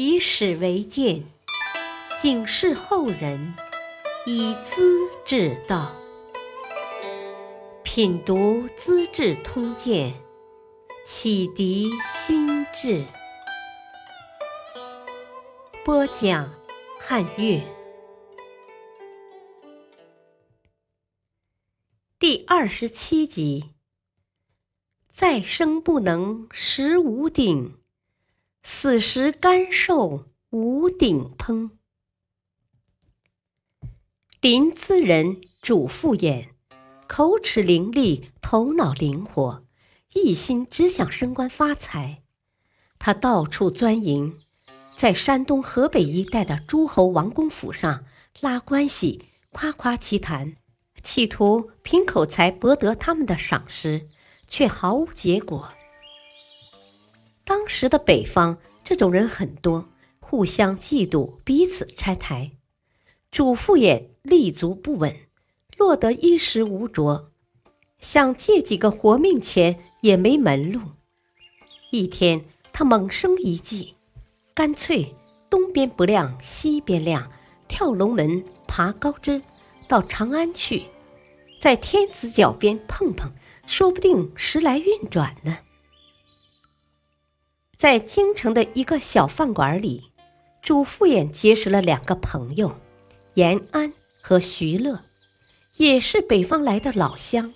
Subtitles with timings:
[0.00, 1.24] 以史为鉴，
[2.16, 3.52] 警示后人，
[4.26, 5.92] 以资治道。
[7.82, 10.12] 品读《资治通鉴》，
[11.04, 13.02] 启迪心智。
[15.84, 16.48] 播讲
[17.00, 17.60] 汉乐，
[22.20, 23.70] 第二十七集：
[25.10, 27.76] 再生不能食无鼎，
[28.70, 31.70] 死时甘受无顶烹。
[34.42, 36.50] 临淄人主父偃。
[37.08, 39.64] 口齿伶俐，头脑灵活，
[40.12, 42.22] 一心只想升官发财。
[42.98, 44.38] 他到处钻营，
[44.94, 48.04] 在山东、河北一带的诸侯王公府上
[48.40, 50.56] 拉关系，夸夸其谈，
[51.02, 54.08] 企图凭口才博得他们的赏识，
[54.46, 55.70] 却毫无结果。
[57.48, 59.88] 当时的北方这种人很多，
[60.20, 62.52] 互相嫉妒，彼此拆台，
[63.30, 65.16] 主父也立足不稳。
[65.78, 67.30] 落得衣食无着，
[67.98, 70.82] 想借几个活命钱也没门路。
[71.90, 73.94] 一天，他猛生一计，
[74.52, 75.14] 干脆
[75.48, 77.32] 东边不亮西边亮，
[77.66, 79.40] 跳龙门，爬高枝，
[79.88, 80.82] 到长安去，
[81.58, 83.32] 在天子脚边碰碰，
[83.66, 85.56] 说不定时来运转呢。
[87.78, 90.10] 在京城的一个小饭馆里，
[90.60, 92.76] 主父偃结识了两个朋友，
[93.34, 95.04] 延安和徐乐。
[95.76, 97.54] 也是北方来的老乡，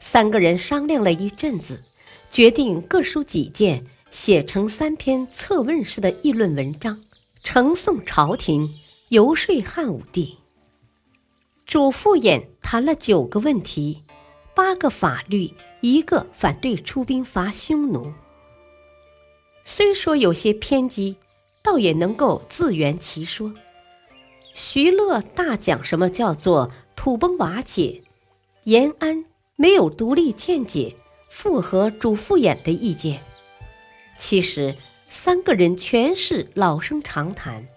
[0.00, 1.84] 三个人商量了一阵子，
[2.30, 7.02] 决定各抒己见，写成三篇策问式的议论文章，
[7.42, 8.74] 呈送朝廷，
[9.10, 10.38] 游说汉武帝。
[11.66, 14.02] 主父偃谈了九个问题，
[14.56, 18.10] 八个法律，一个反对出兵伐匈奴。
[19.72, 21.14] 虽说有些偏激，
[21.62, 23.54] 倒也能够自圆其说。
[24.52, 28.02] 徐乐大讲什么叫做土崩瓦解，
[28.64, 30.96] 延安没有独立见解，
[31.28, 33.22] 附和主父偃的意见。
[34.18, 34.74] 其实
[35.08, 37.68] 三个人全是老生常谈，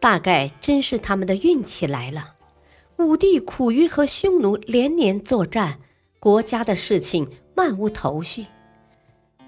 [0.00, 2.34] 大概真是他们的运气来了。
[2.98, 5.78] 武帝苦于和匈奴连年作战，
[6.20, 7.26] 国家的事情
[7.56, 8.44] 漫无头绪。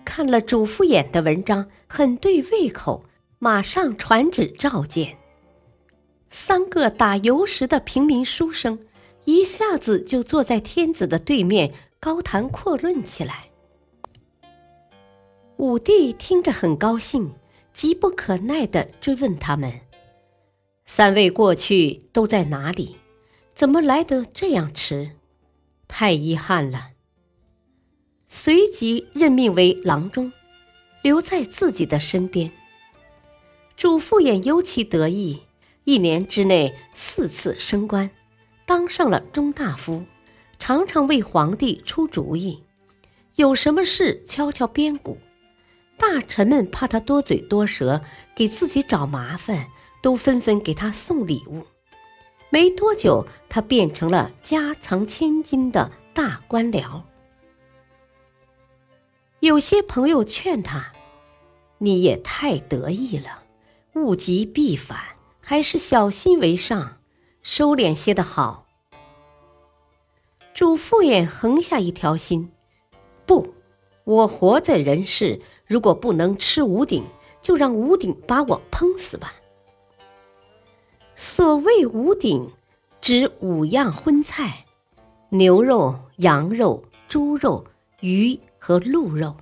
[0.06, 3.04] 看了主父偃的文章，很对胃口，
[3.40, 5.18] 马上传旨召见。
[6.30, 8.78] 三个打油时的平民书生，
[9.24, 13.50] 一下子就坐在天子的对面，高谈阔论起来。
[15.56, 17.34] 武帝听着很高兴，
[17.72, 19.80] 急不可耐地追问他们
[20.86, 22.96] ：“三位过去都在哪里？
[23.54, 25.10] 怎么来得这样迟？
[25.88, 26.90] 太遗憾了。”
[28.28, 30.32] 随即任命为郎中，
[31.02, 32.50] 留在自己的身边。
[33.76, 35.40] 主父偃尤其得意。
[35.84, 38.10] 一年之内四次升官，
[38.66, 40.04] 当上了中大夫，
[40.58, 42.64] 常常为皇帝出主意，
[43.36, 45.18] 有什么事敲敲边鼓。
[45.96, 48.02] 大臣们怕他多嘴多舌，
[48.34, 49.68] 给自己找麻烦，
[50.02, 51.64] 都纷纷给他送礼物。
[52.50, 57.00] 没多久，他变成了家藏千金的大官僚。
[59.46, 60.92] 有些朋友劝他
[61.78, 63.44] ：“你也太得意了，
[63.94, 64.98] 物极必反。”
[65.40, 66.96] 还是小心为上，
[67.40, 68.66] 收敛些的好。
[70.52, 72.50] 主父偃横下一条心，
[73.24, 73.54] 不，
[74.02, 77.04] 我活在人世，如果不能吃五鼎，
[77.40, 79.34] 就让五鼎把我烹死吧。
[81.14, 82.50] 所谓五鼎，
[83.00, 84.66] 指五样荤菜：
[85.28, 87.64] 牛肉、羊肉、猪肉、
[88.00, 89.36] 鱼和鹿肉。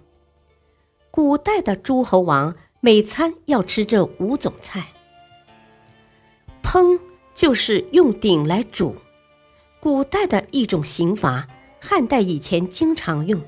[1.10, 4.88] 古代的诸侯王每餐要吃这五种菜。
[6.62, 7.00] 烹
[7.34, 8.96] 就是用鼎来煮，
[9.80, 11.48] 古代的一种刑罚，
[11.80, 13.40] 汉代以前经常用。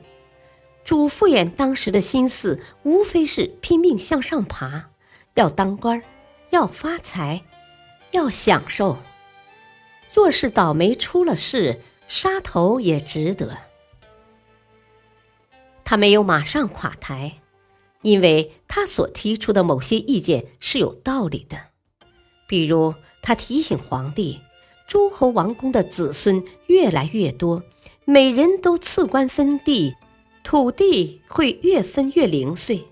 [0.83, 4.89] 主父偃当时的心思无非是拼命向上爬，
[5.34, 6.03] 要当官，
[6.48, 7.45] 要发财，
[8.12, 8.97] 要享受。
[10.15, 13.66] 若是倒霉出了事，杀头也值得。
[15.86, 17.41] 他没有马上垮台，
[18.03, 21.56] 因为他所提出的某些意见是有道理的，
[22.47, 22.94] 比如。
[23.22, 24.41] 他提醒皇帝，
[24.86, 27.65] 诸侯王公的子孙越来越多，
[28.04, 29.97] 每人都赐官分地，
[30.44, 32.86] 土地会越分越零碎，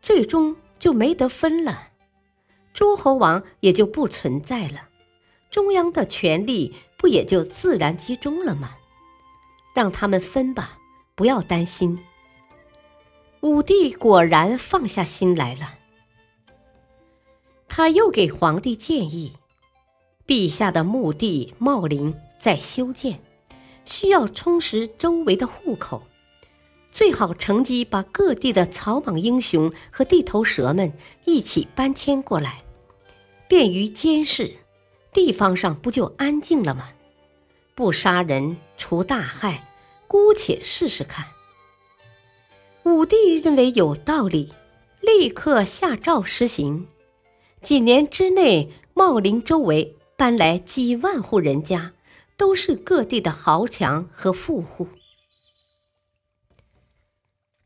[0.00, 1.88] 最终就没得分了，
[2.72, 4.90] 诸侯王也就不存在了，
[5.50, 8.76] 中央的权力不也就自然集中了吗？
[9.74, 10.78] 让他们分吧，
[11.16, 11.98] 不要担心。
[13.44, 15.76] 武帝果然放下心来了。
[17.68, 19.34] 他又给皇帝建议，
[20.26, 23.20] 陛下的墓地茂陵在修建，
[23.84, 26.04] 需要充实周围的户口，
[26.90, 30.90] 最好乘机把各地的草莽英雄和地头蛇们
[31.26, 32.64] 一起搬迁过来，
[33.46, 34.56] 便于监视，
[35.12, 36.88] 地方上不就安静了吗？
[37.74, 39.68] 不杀人，除大害，
[40.08, 41.26] 姑且试试看。
[42.84, 44.52] 武帝认为有道理，
[45.00, 46.86] 立刻下诏实行。
[47.62, 51.94] 几年之内，茂陵周围搬来几万户人家，
[52.36, 54.88] 都是各地的豪强和富户。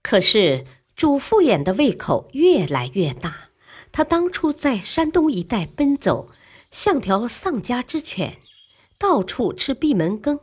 [0.00, 3.50] 可是主父偃的胃口越来越大，
[3.91, 6.31] 他当初在山东一带奔走，
[6.71, 8.38] 像条丧家之犬，
[8.97, 10.38] 到处吃闭门羹，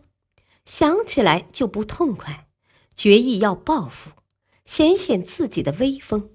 [0.66, 2.50] 想起来就不痛快，
[2.94, 4.12] 决意要报复。
[4.66, 6.32] 显显自己的威风，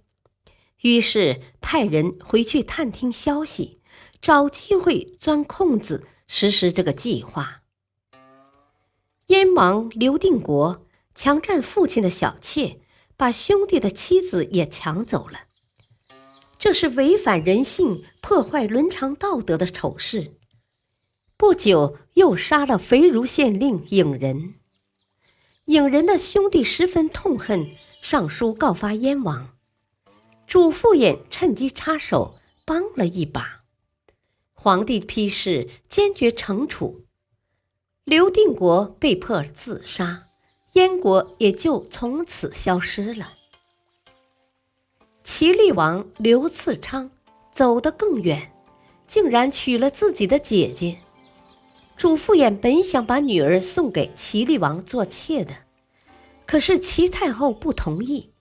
[0.82, 3.80] 于是派人回去探听消息，
[4.22, 7.62] 找机会钻空子实施这个计划。
[9.26, 12.80] 燕王刘定国强占父亲的小妾，
[13.16, 15.40] 把兄弟的妻子也抢走了，
[16.56, 20.36] 这是违反人性、破坏伦常道德的丑事。
[21.36, 24.54] 不久，又杀了肥如县令颖仁。
[25.66, 27.72] 颖仁的兄弟十分痛恨。
[28.00, 29.50] 上书告发燕王，
[30.46, 33.60] 主父偃趁机插手帮了一把，
[34.54, 37.04] 皇帝批示坚决惩处，
[38.04, 40.28] 刘定国被迫自杀，
[40.72, 43.34] 燕国也就从此消失了。
[45.22, 47.10] 齐厉王刘次昌
[47.52, 48.50] 走得更远，
[49.06, 50.98] 竟然娶了自己的姐姐。
[51.96, 55.54] 主父偃本想把女儿送给齐厉王做妾的。
[56.50, 58.32] 可是齐太后不同意，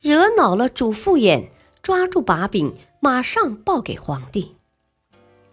[0.00, 1.50] 惹恼了主父偃，
[1.82, 4.56] 抓住把柄，马上报给皇帝。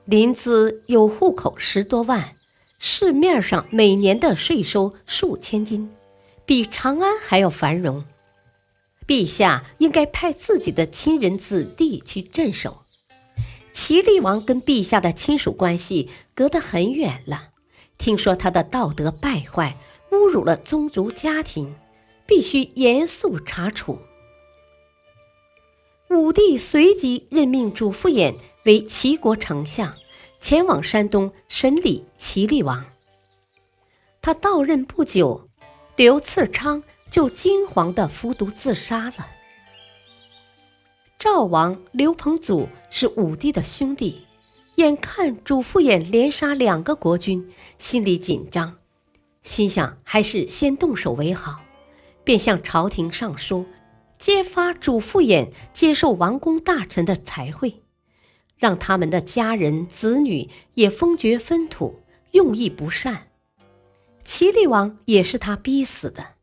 [0.06, 2.34] 临淄有户口十多万，
[2.80, 5.92] 市面上每年的税收数千金，
[6.44, 8.04] 比长安还要繁荣。
[9.06, 12.80] 陛下应该派自己的亲人子弟去镇守。
[13.72, 17.50] 齐厉王跟陛下的亲属关系隔得很远了，
[18.00, 19.78] 听说他的道德败坏，
[20.10, 21.76] 侮辱了宗族家庭。
[22.32, 24.00] 必须严肃查处。
[26.10, 29.94] 武帝随即任命主父偃为齐国丞相，
[30.40, 32.86] 前往山东审理齐厉王。
[34.22, 35.50] 他到任不久，
[35.98, 39.28] 刘次昌就惊惶的服毒自杀了。
[41.20, 44.26] 赵王刘彭祖是武帝的兄弟，
[44.76, 48.78] 眼看主父偃连杀两个国君，心里紧张，
[49.44, 51.60] 心想还是先动手为好。
[52.24, 53.66] 便向朝廷上书，
[54.18, 57.82] 揭发主父偃接受王公大臣的财贿，
[58.58, 62.02] 让他们的家人子女也封爵分土，
[62.32, 63.28] 用意不善。
[64.24, 66.36] 齐厉王也是他逼死的。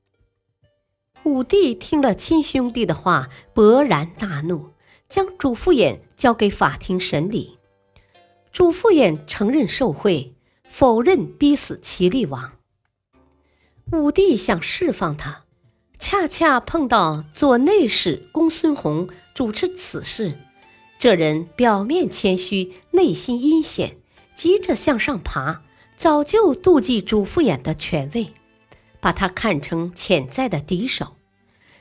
[1.25, 4.71] 武帝听了亲兄弟的话，勃然大怒，
[5.09, 7.59] 将主父偃交给法庭审理。
[8.51, 10.35] 主父偃承认受贿，
[10.65, 12.53] 否认逼死齐厉王。
[13.93, 15.45] 武帝想释放他。
[15.99, 20.39] 恰恰碰到左内史公孙弘主持此事，
[20.99, 23.97] 这人表面谦虚，内心阴险，
[24.37, 25.63] 急着向上爬，
[25.97, 28.29] 早就妒忌主父偃的权位，
[29.01, 31.15] 把他看成潜在的敌手。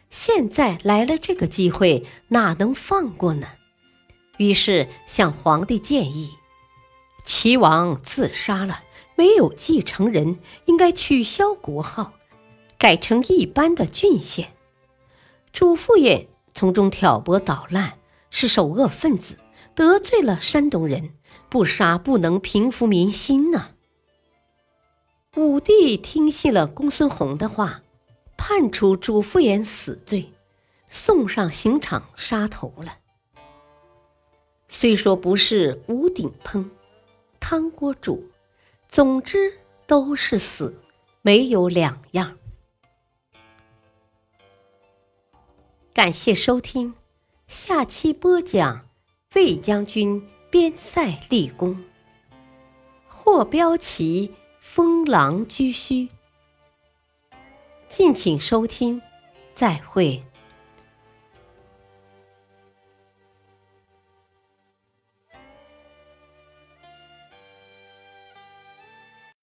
[0.09, 3.47] 现在来了这个机会，哪能放过呢？
[4.37, 6.31] 于是向皇帝建议：
[7.23, 8.81] 齐王自杀了，
[9.15, 12.13] 没有继承人，应该取消国号。
[12.77, 14.49] 改成一般的郡县，
[15.51, 17.97] 主父偃从中挑拨捣乱，
[18.29, 19.37] 是首恶分子，
[19.73, 21.13] 得罪了山东人，
[21.49, 23.71] 不杀不能平服民心呐。
[25.35, 27.81] 武帝听信了公孙弘的话，
[28.37, 30.31] 判处主父偃死罪，
[30.87, 32.97] 送上刑场杀头了。
[34.67, 36.65] 虽说不是五鼎烹，
[37.39, 38.29] 汤锅煮，
[38.89, 39.53] 总之
[39.87, 40.79] 都是死，
[41.21, 42.37] 没有两样。
[45.97, 46.93] 感谢收听，
[47.47, 48.87] 下期播讲
[49.33, 51.83] 魏将军边塞立功，
[53.07, 56.07] 获标旗封狼居胥。
[57.89, 59.01] 敬请收听，
[59.55, 60.23] 再会。